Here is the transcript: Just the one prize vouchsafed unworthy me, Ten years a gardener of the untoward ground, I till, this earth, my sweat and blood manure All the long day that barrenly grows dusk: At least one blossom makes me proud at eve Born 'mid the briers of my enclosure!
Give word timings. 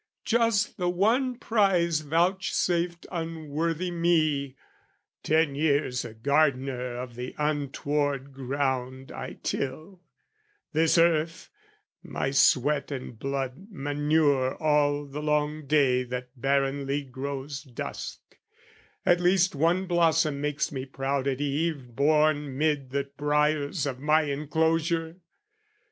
Just 0.25 0.77
the 0.77 0.89
one 0.89 1.37
prize 1.37 1.99
vouchsafed 2.01 3.05
unworthy 3.11 3.91
me, 3.91 4.55
Ten 5.21 5.53
years 5.53 6.03
a 6.03 6.15
gardener 6.15 6.95
of 6.97 7.13
the 7.13 7.35
untoward 7.37 8.33
ground, 8.33 9.11
I 9.11 9.33
till, 9.43 10.01
this 10.73 10.97
earth, 10.97 11.49
my 12.01 12.31
sweat 12.31 12.89
and 12.89 13.19
blood 13.19 13.67
manure 13.69 14.55
All 14.55 15.05
the 15.05 15.21
long 15.21 15.67
day 15.67 16.01
that 16.05 16.29
barrenly 16.35 17.03
grows 17.03 17.61
dusk: 17.61 18.39
At 19.05 19.21
least 19.21 19.53
one 19.53 19.85
blossom 19.85 20.41
makes 20.41 20.71
me 20.71 20.87
proud 20.87 21.27
at 21.27 21.39
eve 21.39 21.95
Born 21.95 22.57
'mid 22.57 22.89
the 22.89 23.03
briers 23.17 23.85
of 23.85 23.99
my 23.99 24.23
enclosure! 24.23 25.17